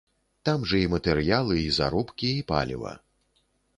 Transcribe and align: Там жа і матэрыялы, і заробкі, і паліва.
Там 0.47 0.63
жа 0.69 0.79
і 0.85 0.87
матэрыялы, 0.93 1.57
і 1.65 1.67
заробкі, 1.81 2.33
і 2.39 2.47
паліва. 2.53 2.95